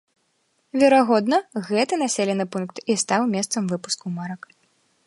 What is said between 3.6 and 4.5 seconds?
выпуску марак.